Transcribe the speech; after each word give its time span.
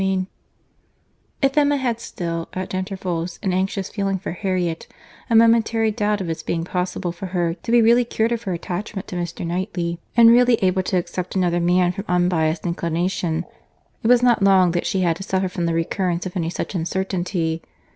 CHAPTER 0.01 0.13
XIX 0.15 0.29
If 1.43 1.57
Emma 1.59 1.77
had 1.77 1.99
still, 1.99 2.49
at 2.53 2.73
intervals, 2.73 3.37
an 3.43 3.53
anxious 3.53 3.87
feeling 3.89 4.17
for 4.17 4.31
Harriet, 4.31 4.87
a 5.29 5.35
momentary 5.35 5.91
doubt 5.91 6.19
of 6.21 6.27
its 6.27 6.41
being 6.41 6.63
possible 6.63 7.11
for 7.11 7.27
her 7.27 7.53
to 7.53 7.71
be 7.71 7.83
really 7.83 8.03
cured 8.03 8.31
of 8.31 8.41
her 8.45 8.53
attachment 8.53 9.07
to 9.09 9.15
Mr. 9.15 9.45
Knightley, 9.45 9.99
and 10.17 10.31
really 10.31 10.55
able 10.55 10.81
to 10.81 10.97
accept 10.97 11.35
another 11.35 11.59
man 11.59 11.91
from 11.91 12.05
unbiased 12.07 12.65
inclination, 12.65 13.45
it 14.01 14.07
was 14.07 14.23
not 14.23 14.41
long 14.41 14.71
that 14.71 14.87
she 14.87 15.01
had 15.01 15.17
to 15.17 15.21
suffer 15.23 15.47
from 15.47 15.67
the 15.67 15.73
recurrence 15.75 16.25
of 16.25 16.35
any 16.35 16.49
such 16.49 16.73
uncertainty. 16.73 17.61